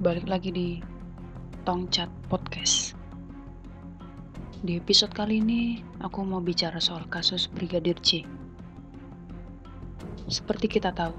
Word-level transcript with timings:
balik 0.00 0.32
lagi 0.32 0.48
di 0.48 0.68
Tongcat 1.68 2.08
Podcast. 2.32 2.96
Di 4.64 4.80
episode 4.80 5.12
kali 5.12 5.44
ini, 5.44 5.84
aku 6.00 6.24
mau 6.24 6.40
bicara 6.40 6.80
soal 6.80 7.04
kasus 7.12 7.52
Brigadir 7.52 8.00
C. 8.00 8.24
Seperti 10.24 10.72
kita 10.72 10.96
tahu, 10.96 11.12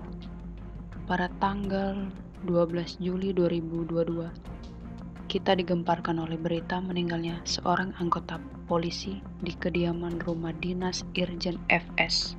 pada 1.06 1.30
tanggal 1.38 2.10
12 2.50 2.98
Juli 2.98 3.30
2022, 3.38 5.30
kita 5.30 5.54
digemparkan 5.54 6.18
oleh 6.18 6.42
berita 6.42 6.82
meninggalnya 6.82 7.38
seorang 7.46 7.94
anggota 8.02 8.42
polisi 8.66 9.22
di 9.46 9.54
kediaman 9.62 10.18
rumah 10.26 10.58
dinas 10.58 11.06
Irjen 11.14 11.62
FS 11.70 12.34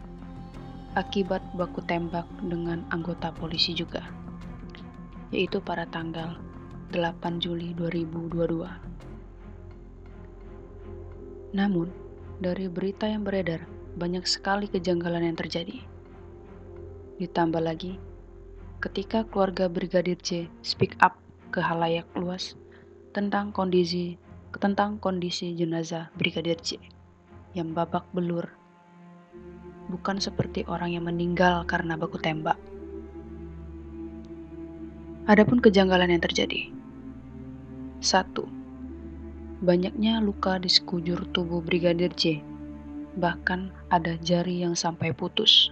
akibat 0.98 1.40
baku 1.54 1.86
tembak 1.86 2.27
dengan 2.43 2.82
anggota 2.90 3.30
polisi 3.30 3.72
juga, 3.79 4.02
yaitu 5.33 5.59
pada 5.64 5.89
tanggal 5.89 6.37
8 6.93 7.41
Juli 7.41 7.73
2022. 7.73 8.69
Namun, 11.56 11.89
dari 12.39 12.69
berita 12.69 13.09
yang 13.09 13.25
beredar, 13.25 13.65
banyak 13.97 14.29
sekali 14.29 14.69
kejanggalan 14.69 15.25
yang 15.25 15.37
terjadi. 15.37 15.80
Ditambah 17.16 17.65
lagi, 17.65 17.97
ketika 18.84 19.25
keluarga 19.25 19.73
Brigadir 19.73 20.20
J 20.20 20.53
speak 20.61 20.95
up 21.01 21.16
ke 21.48 21.64
halayak 21.64 22.06
luas 22.12 22.56
tentang 23.17 23.53
kondisi 23.53 24.17
tentang 24.61 25.01
kondisi 25.01 25.56
jenazah 25.56 26.12
Brigadir 26.17 26.61
J 26.61 26.77
yang 27.56 27.73
babak 27.73 28.05
belur 28.12 28.48
bukan 29.92 30.17
seperti 30.17 30.64
orang 30.64 30.97
yang 30.97 31.05
meninggal 31.05 31.69
karena 31.69 32.01
baku 32.01 32.17
tembak. 32.17 32.56
Adapun 35.31 35.62
kejanggalan 35.62 36.11
yang 36.11 36.23
terjadi. 36.23 36.75
Satu, 38.03 38.51
Banyaknya 39.62 40.19
luka 40.19 40.59
di 40.59 40.67
sekujur 40.67 41.31
tubuh 41.31 41.62
Brigadir 41.62 42.11
J, 42.19 42.42
bahkan 43.14 43.70
ada 43.95 44.19
jari 44.19 44.67
yang 44.67 44.75
sampai 44.75 45.14
putus. 45.14 45.70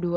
2. 0.00 0.08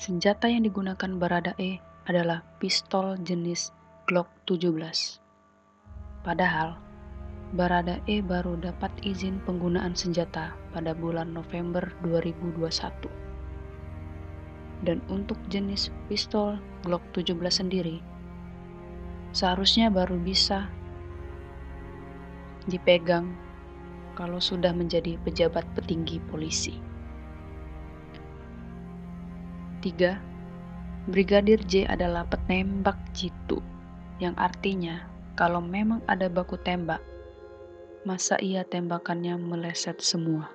Senjata 0.00 0.48
yang 0.48 0.64
digunakan 0.64 1.12
Barada 1.20 1.52
E 1.60 1.76
adalah 2.08 2.40
pistol 2.56 3.20
jenis 3.20 3.68
Glock 4.08 4.32
17. 4.48 5.20
Padahal, 6.24 6.80
Barada 7.52 8.00
E 8.08 8.24
baru 8.24 8.56
dapat 8.56 8.88
izin 9.04 9.44
penggunaan 9.44 9.92
senjata 9.92 10.56
pada 10.72 10.96
bulan 10.96 11.36
November 11.36 11.84
2021. 12.00 13.27
Dan 14.86 15.02
untuk 15.10 15.36
jenis 15.50 15.90
pistol 16.06 16.58
Glock 16.86 17.02
17 17.10 17.34
sendiri, 17.50 17.98
seharusnya 19.34 19.90
baru 19.90 20.14
bisa 20.18 20.70
dipegang 22.68 23.34
kalau 24.14 24.38
sudah 24.38 24.70
menjadi 24.70 25.18
pejabat 25.26 25.66
petinggi 25.74 26.22
polisi. 26.30 26.78
3. 29.82 31.08
Brigadir 31.08 31.62
J 31.64 31.88
adalah 31.88 32.26
penembak 32.26 32.98
jitu, 33.14 33.62
yang 34.20 34.34
artinya 34.36 35.06
kalau 35.38 35.62
memang 35.62 36.02
ada 36.10 36.26
baku 36.26 36.58
tembak, 36.60 37.00
masa 38.02 38.36
ia 38.42 38.66
tembakannya 38.66 39.38
meleset 39.38 40.02
semua. 40.02 40.50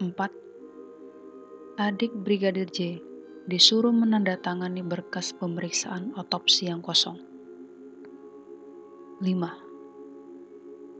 4. 0.00 0.49
Adik 1.80 2.12
Brigadir 2.12 2.68
J 2.68 3.00
disuruh 3.48 3.88
menandatangani 3.88 4.84
berkas 4.84 5.32
pemeriksaan 5.32 6.12
otopsi 6.12 6.68
yang 6.68 6.84
kosong. 6.84 7.16
5. 9.24 9.32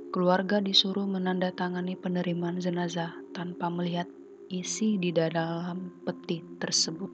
Keluarga 0.09 0.65
disuruh 0.65 1.05
menandatangani 1.05 2.01
penerimaan 2.01 2.65
jenazah 2.65 3.13
tanpa 3.37 3.69
melihat 3.69 4.09
isi 4.49 4.97
di 4.97 5.13
dalam 5.13 5.93
peti 6.01 6.41
tersebut. 6.57 7.13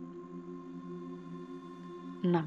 6. 2.22 2.38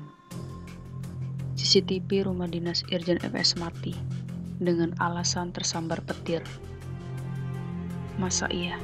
CCTV 1.59 2.31
rumah 2.31 2.47
dinas 2.47 2.88
Irjen 2.88 3.19
FS 3.19 3.59
mati 3.59 3.91
dengan 4.63 4.95
alasan 5.03 5.51
tersambar 5.51 5.99
petir. 5.99 6.47
Masa 8.15 8.47
iya? 8.55 8.79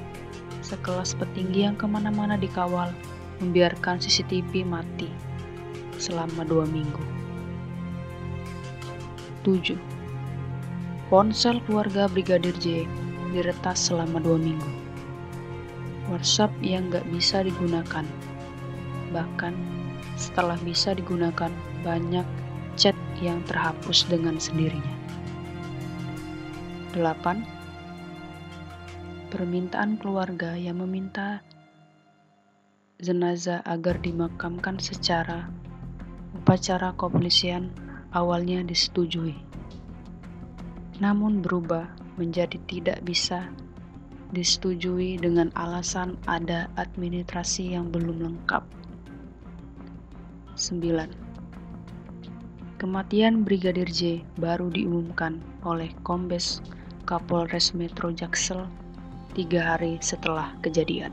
Sekelas 0.66 1.14
petinggi 1.14 1.62
yang 1.62 1.78
ke 1.78 1.86
mana-mana 1.86 2.42
dikawal 2.42 2.90
membiarkan 3.38 4.02
CCTV 4.02 4.66
mati 4.66 5.06
selama 6.02 6.42
dua 6.42 6.66
minggu. 6.66 7.06
7. 9.46 9.78
Ponsel 11.14 11.62
keluarga 11.70 12.10
Brigadir 12.10 12.58
J 12.58 12.90
diretas 13.30 13.94
selama 13.94 14.18
dua 14.18 14.42
minggu. 14.42 14.72
WhatsApp 16.10 16.50
yang 16.66 16.90
gak 16.90 17.06
bisa 17.14 17.46
digunakan. 17.46 18.06
Bahkan 19.14 19.54
setelah 20.18 20.58
bisa 20.66 20.98
digunakan, 20.98 21.54
banyak 21.86 22.26
chat 22.74 22.98
yang 23.22 23.38
terhapus 23.46 24.10
dengan 24.10 24.42
sendirinya. 24.42 24.98
8. 26.98 27.65
Permintaan 29.36 30.00
keluarga 30.00 30.56
yang 30.56 30.80
meminta 30.80 31.44
jenazah 33.04 33.60
agar 33.68 34.00
dimakamkan 34.00 34.80
secara 34.80 35.52
upacara 36.32 36.96
kepolisian 36.96 37.68
awalnya 38.16 38.64
disetujui. 38.64 39.36
Namun 41.04 41.44
berubah 41.44 41.92
menjadi 42.16 42.56
tidak 42.64 43.04
bisa 43.04 43.52
disetujui 44.32 45.20
dengan 45.20 45.52
alasan 45.60 46.16
ada 46.32 46.72
administrasi 46.80 47.76
yang 47.76 47.92
belum 47.92 48.24
lengkap. 48.24 48.64
9. 50.56 51.12
Kematian 52.80 53.44
Brigadir 53.44 53.92
J 53.92 54.24
baru 54.40 54.72
diumumkan 54.72 55.44
oleh 55.68 55.92
Kombes 56.08 56.64
Kapolres 57.04 57.76
Metro 57.76 58.16
Jaksel 58.16 58.85
tiga 59.36 59.76
hari 59.76 60.00
setelah 60.00 60.56
kejadian. 60.64 61.12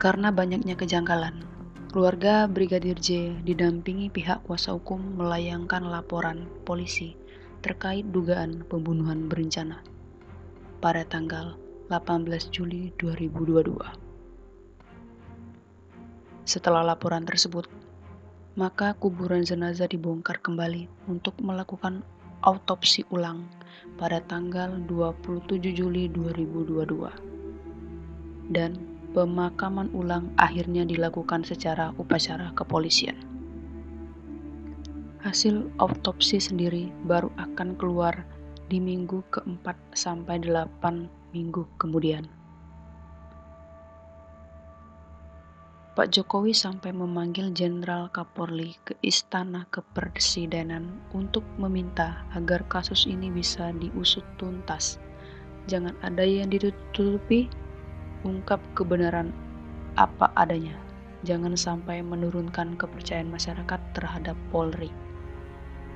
Karena 0.00 0.32
banyaknya 0.32 0.78
kejanggalan, 0.78 1.44
keluarga 1.90 2.46
Brigadir 2.46 2.96
J 2.96 3.36
didampingi 3.44 4.08
pihak 4.08 4.46
kuasa 4.46 4.72
hukum 4.72 5.18
melayangkan 5.18 5.84
laporan 5.84 6.48
polisi 6.64 7.18
terkait 7.60 8.08
dugaan 8.08 8.64
pembunuhan 8.70 9.28
berencana 9.28 9.84
pada 10.80 11.04
tanggal 11.04 11.60
18 11.92 12.48
Juli 12.48 12.94
2022. 12.96 13.76
Setelah 16.48 16.80
laporan 16.86 17.28
tersebut, 17.28 17.68
maka 18.56 18.96
kuburan 18.96 19.44
jenazah 19.44 19.90
dibongkar 19.90 20.40
kembali 20.40 20.88
untuk 21.10 21.36
melakukan 21.44 22.00
autopsi 22.40 23.04
ulang 23.12 23.44
pada 24.00 24.24
tanggal 24.24 24.80
27 24.88 25.60
Juli 25.76 26.08
2022. 26.08 28.48
Dan 28.50 28.80
pemakaman 29.12 29.92
ulang 29.92 30.32
akhirnya 30.40 30.88
dilakukan 30.88 31.44
secara 31.44 31.92
upacara 32.00 32.48
kepolisian. 32.56 33.20
Hasil 35.20 35.68
autopsi 35.76 36.40
sendiri 36.40 36.88
baru 37.04 37.28
akan 37.36 37.76
keluar 37.76 38.24
di 38.72 38.80
minggu 38.80 39.20
keempat 39.28 39.76
sampai 39.92 40.40
delapan 40.40 41.12
minggu 41.36 41.68
kemudian. 41.76 42.24
Pak 46.00 46.16
Jokowi 46.16 46.56
sampai 46.56 46.96
memanggil 46.96 47.52
Jenderal 47.52 48.08
Kapolri 48.08 48.72
ke 48.88 48.96
Istana 49.04 49.68
Kepresidenan 49.68 50.96
untuk 51.12 51.44
meminta 51.60 52.24
agar 52.32 52.64
kasus 52.72 53.04
ini 53.04 53.28
bisa 53.28 53.68
diusut 53.76 54.24
tuntas. 54.40 54.96
Jangan 55.68 55.92
ada 56.00 56.24
yang 56.24 56.48
ditutupi 56.48 57.52
ungkap 58.24 58.64
kebenaran 58.72 59.28
apa 60.00 60.32
adanya. 60.40 60.72
Jangan 61.28 61.52
sampai 61.52 62.00
menurunkan 62.00 62.80
kepercayaan 62.80 63.28
masyarakat 63.28 63.80
terhadap 63.92 64.40
Polri. 64.48 64.88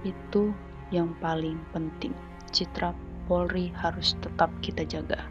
Itu 0.05 0.53
yang 0.93 1.17
paling 1.25 1.57
penting. 1.73 2.13
Citra 2.53 2.93
Polri 3.25 3.73
harus 3.73 4.21
tetap 4.21 4.53
kita 4.61 4.85
jaga. 4.85 5.25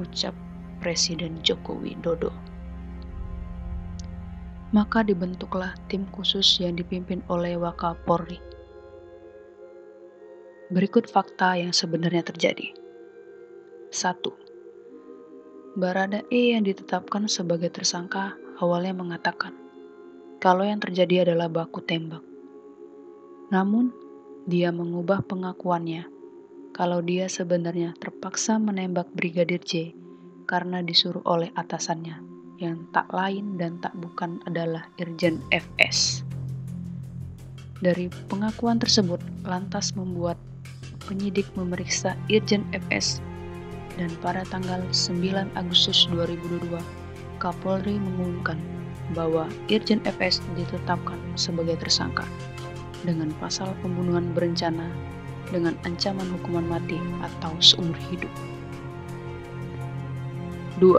Ucap 0.00 0.32
Presiden 0.80 1.44
Joko 1.44 1.76
Widodo. 1.76 2.32
Maka 4.68 5.00
dibentuklah 5.00 5.72
tim 5.88 6.04
khusus 6.12 6.60
yang 6.60 6.76
dipimpin 6.76 7.24
oleh 7.32 7.56
Wakapolri. 7.56 8.36
Berikut 10.68 11.08
fakta 11.08 11.56
yang 11.56 11.72
sebenarnya 11.72 12.20
terjadi. 12.20 12.76
1 13.88 15.80
Barada 15.80 16.20
E 16.28 16.52
yang 16.52 16.68
ditetapkan 16.68 17.24
sebagai 17.32 17.72
tersangka 17.72 18.36
awalnya 18.60 18.92
mengatakan 18.92 19.56
kalau 20.36 20.68
yang 20.68 20.84
terjadi 20.84 21.24
adalah 21.24 21.48
baku 21.48 21.80
tembak. 21.80 22.20
Namun, 23.48 23.88
dia 24.44 24.68
mengubah 24.68 25.24
pengakuannya 25.24 26.12
kalau 26.76 27.00
dia 27.00 27.32
sebenarnya 27.32 27.96
terpaksa 27.96 28.60
menembak 28.60 29.08
Brigadir 29.16 29.64
J 29.64 29.96
karena 30.44 30.84
disuruh 30.84 31.24
oleh 31.24 31.48
atasannya 31.56 32.27
yang 32.58 32.82
tak 32.90 33.06
lain 33.14 33.54
dan 33.54 33.78
tak 33.78 33.94
bukan 34.02 34.42
adalah 34.50 34.82
Irjen 34.98 35.38
FS. 35.54 36.26
Dari 37.78 38.10
pengakuan 38.26 38.82
tersebut, 38.82 39.22
lantas 39.46 39.94
membuat 39.94 40.34
penyidik 41.06 41.46
memeriksa 41.54 42.18
Irjen 42.26 42.66
FS 42.74 43.22
dan 43.94 44.10
pada 44.18 44.42
tanggal 44.50 44.82
9 44.90 45.54
Agustus 45.54 46.10
2022, 46.10 46.82
Kapolri 47.38 47.94
mengumumkan 47.94 48.58
bahwa 49.14 49.46
Irjen 49.70 50.02
FS 50.02 50.42
ditetapkan 50.58 51.18
sebagai 51.38 51.78
tersangka 51.78 52.26
dengan 53.06 53.30
pasal 53.38 53.70
pembunuhan 53.78 54.34
berencana 54.34 54.90
dengan 55.54 55.78
ancaman 55.86 56.26
hukuman 56.34 56.66
mati 56.66 56.98
atau 57.22 57.54
seumur 57.62 57.96
hidup. 58.10 58.30
2. 60.82 60.98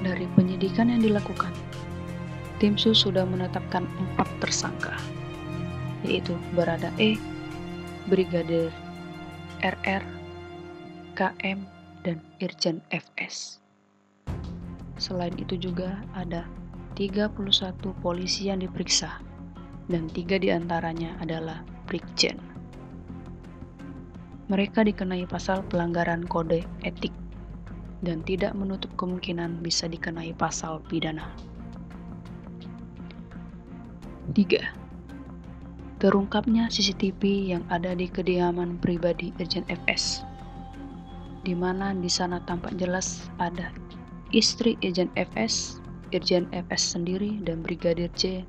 Dari 0.00 0.24
penyidikan 0.32 0.88
yang 0.88 1.04
dilakukan, 1.04 1.52
tim 2.56 2.80
sus 2.80 3.04
sudah 3.04 3.28
menetapkan 3.28 3.84
empat 3.84 4.28
tersangka, 4.40 4.96
yaitu 6.08 6.32
Barada 6.56 6.88
E, 6.96 7.20
Brigadir 8.08 8.72
RR, 9.60 10.00
KM, 11.20 11.68
dan 12.00 12.16
Irjen 12.40 12.80
FS. 12.88 13.60
Selain 14.96 15.36
itu 15.36 15.60
juga 15.60 16.00
ada 16.16 16.48
31 16.96 17.36
polisi 18.00 18.48
yang 18.48 18.64
diperiksa, 18.64 19.20
dan 19.92 20.08
tiga 20.08 20.40
di 20.40 20.48
antaranya 20.48 21.12
adalah 21.20 21.60
Brigjen. 21.84 22.40
Mereka 24.48 24.80
dikenai 24.88 25.28
pasal 25.28 25.60
pelanggaran 25.68 26.24
kode 26.24 26.64
etik 26.88 27.12
dan 28.00 28.24
tidak 28.24 28.56
menutup 28.56 28.88
kemungkinan 28.96 29.60
bisa 29.60 29.88
dikenai 29.88 30.32
pasal 30.36 30.80
pidana. 30.88 31.28
3. 34.32 36.00
Terungkapnya 36.00 36.70
CCTV 36.72 37.52
yang 37.52 37.64
ada 37.68 37.92
di 37.92 38.08
kediaman 38.08 38.80
pribadi 38.80 39.36
Irjen 39.36 39.66
FS, 39.68 40.24
di 41.44 41.52
mana 41.52 41.92
di 41.92 42.08
sana 42.08 42.40
tampak 42.48 42.78
jelas 42.80 43.28
ada 43.36 43.68
istri 44.32 44.78
Irjen 44.80 45.10
FS, 45.18 45.82
Irjen 46.14 46.46
FS 46.54 46.96
sendiri, 46.96 47.42
dan 47.44 47.60
Brigadir 47.60 48.08
C, 48.16 48.46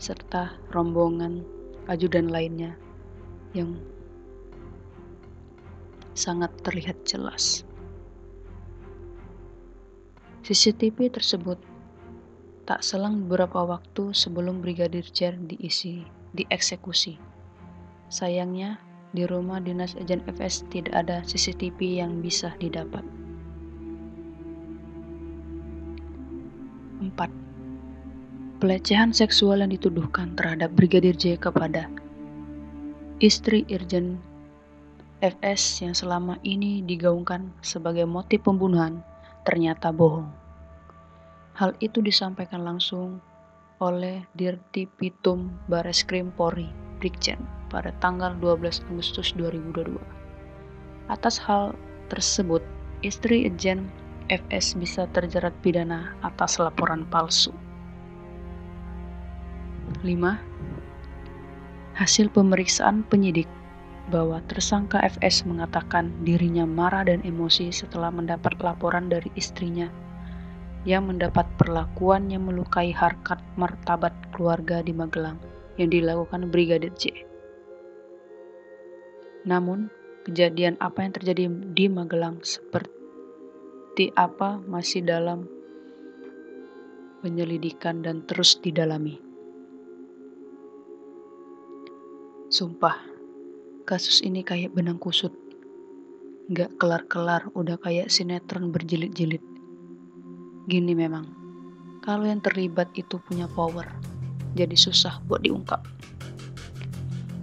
serta 0.00 0.56
rombongan 0.72 1.44
ajudan 1.86 2.32
lainnya 2.32 2.74
yang 3.52 3.76
sangat 6.16 6.50
terlihat 6.64 6.96
jelas. 7.04 7.63
CCTV 10.44 11.08
tersebut 11.08 11.56
Tak 12.68 12.84
selang 12.84 13.24
beberapa 13.24 13.64
waktu 13.64 14.12
sebelum 14.12 14.60
Brigadir 14.60 15.08
J 15.08 15.40
diisi, 15.40 16.04
dieksekusi. 16.36 17.16
Sayangnya, 18.12 18.76
di 19.16 19.24
rumah 19.24 19.64
dinas 19.64 19.96
Ejen 19.96 20.20
FS 20.28 20.68
tidak 20.68 20.92
ada 20.92 21.24
CCTV 21.24 22.04
yang 22.04 22.20
bisa 22.20 22.52
didapat. 22.60 23.00
4. 27.00 28.60
Pelecehan 28.60 29.16
seksual 29.16 29.64
yang 29.64 29.72
dituduhkan 29.72 30.36
terhadap 30.36 30.76
Brigadir 30.76 31.16
J 31.16 31.40
kepada 31.40 31.88
istri 33.24 33.64
Irjen 33.72 34.20
FS 35.24 35.80
yang 35.80 35.96
selama 35.96 36.36
ini 36.44 36.84
digaungkan 36.84 37.48
sebagai 37.64 38.04
motif 38.04 38.44
pembunuhan 38.44 39.00
ternyata 39.44 39.92
bohong. 39.92 40.28
Hal 41.54 41.76
itu 41.78 42.02
disampaikan 42.02 42.66
langsung 42.66 43.22
oleh 43.78 44.26
Dirti 44.34 44.88
Pitum 44.88 45.52
Bareskrim 45.70 46.34
Polri, 46.34 46.66
Brigjen, 46.98 47.38
pada 47.70 47.94
tanggal 48.02 48.34
12 48.42 48.82
Agustus 48.90 49.30
2022. 49.38 50.00
Atas 51.12 51.36
hal 51.36 51.76
tersebut, 52.08 52.64
istri 53.04 53.44
Irjen 53.46 53.86
FS 54.32 54.72
bisa 54.80 55.04
terjerat 55.12 55.52
pidana 55.60 56.16
atas 56.24 56.56
laporan 56.56 57.04
palsu. 57.12 57.52
5. 60.00 60.40
Hasil 61.94 62.26
pemeriksaan 62.32 63.04
penyidik 63.06 63.46
bahwa 64.12 64.40
tersangka 64.50 65.00
FS 65.00 65.48
mengatakan 65.48 66.12
dirinya 66.24 66.68
marah 66.68 67.08
dan 67.08 67.24
emosi 67.24 67.72
setelah 67.72 68.12
mendapat 68.12 68.52
laporan 68.60 69.08
dari 69.08 69.32
istrinya 69.32 69.88
yang 70.84 71.08
mendapat 71.08 71.48
perlakuan 71.56 72.28
yang 72.28 72.44
melukai 72.44 72.92
harkat 72.92 73.40
martabat 73.56 74.12
keluarga 74.36 74.84
di 74.84 74.92
Magelang 74.92 75.40
yang 75.80 75.88
dilakukan 75.88 76.52
Brigadir 76.52 76.92
J. 77.00 77.24
Namun, 79.48 79.88
kejadian 80.28 80.76
apa 80.80 81.04
yang 81.04 81.12
terjadi 81.16 81.44
di 81.72 81.86
Magelang 81.88 82.44
seperti 82.44 84.12
apa 84.16 84.60
masih 84.68 85.04
dalam 85.04 85.48
penyelidikan 87.24 88.04
dan 88.04 88.20
terus 88.28 88.60
didalami. 88.60 89.16
Sumpah, 92.52 93.13
kasus 93.84 94.24
ini 94.24 94.40
kayak 94.40 94.72
benang 94.72 94.96
kusut. 94.96 95.32
Gak 96.48 96.80
kelar-kelar, 96.80 97.52
udah 97.52 97.76
kayak 97.76 98.08
sinetron 98.08 98.72
berjilid-jilid. 98.72 99.44
Gini 100.64 100.96
memang, 100.96 101.28
kalau 102.00 102.24
yang 102.24 102.40
terlibat 102.40 102.88
itu 102.96 103.20
punya 103.20 103.44
power, 103.52 103.84
jadi 104.56 104.72
susah 104.72 105.20
buat 105.28 105.44
diungkap. 105.44 105.84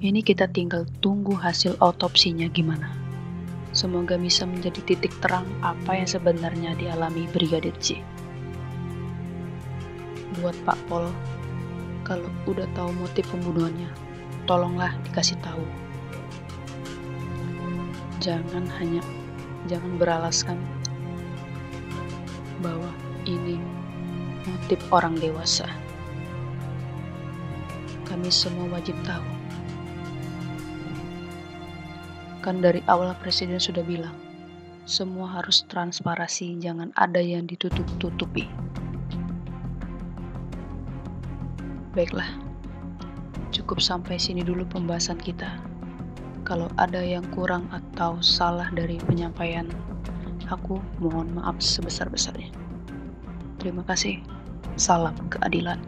Ini 0.02 0.26
kita 0.26 0.50
tinggal 0.50 0.90
tunggu 1.06 1.38
hasil 1.38 1.78
otopsinya 1.78 2.50
gimana. 2.50 2.90
Semoga 3.70 4.18
bisa 4.18 4.50
menjadi 4.50 4.82
titik 4.82 5.14
terang 5.22 5.46
apa 5.62 5.94
yang 5.94 6.10
sebenarnya 6.10 6.74
dialami 6.74 7.30
Brigadir 7.30 7.78
J. 7.78 8.02
Buat 10.42 10.58
Pak 10.66 10.82
Pol, 10.90 11.06
kalau 12.02 12.34
udah 12.50 12.66
tahu 12.74 12.90
motif 12.98 13.30
pembunuhannya, 13.30 13.94
tolonglah 14.50 14.98
dikasih 15.06 15.38
tahu. 15.46 15.91
Jangan 18.22 18.70
hanya 18.78 19.02
jangan 19.66 19.98
beralaskan 19.98 20.62
bahwa 22.62 22.94
ini 23.26 23.58
motif 24.46 24.78
orang 24.94 25.18
dewasa. 25.18 25.66
Kami 28.06 28.30
semua 28.30 28.70
wajib 28.78 28.94
tahu. 29.02 29.26
Kan 32.46 32.62
dari 32.62 32.86
awal 32.86 33.18
Presiden 33.18 33.58
sudah 33.58 33.82
bilang, 33.82 34.14
semua 34.86 35.42
harus 35.42 35.66
transparasi, 35.66 36.62
jangan 36.62 36.94
ada 37.02 37.26
yang 37.26 37.50
ditutup-tutupi. 37.50 38.46
Baiklah, 41.98 42.30
cukup 43.50 43.82
sampai 43.82 44.22
sini 44.22 44.46
dulu 44.46 44.62
pembahasan 44.70 45.18
kita. 45.18 45.71
Kalau 46.52 46.68
ada 46.76 47.00
yang 47.00 47.24
kurang 47.32 47.64
atau 47.72 48.20
salah 48.20 48.68
dari 48.76 49.00
penyampaian 49.08 49.72
aku, 50.52 50.84
mohon 51.00 51.32
maaf 51.40 51.56
sebesar-besarnya. 51.64 52.52
Terima 53.56 53.88
kasih. 53.88 54.20
Salam 54.76 55.16
keadilan. 55.32 55.80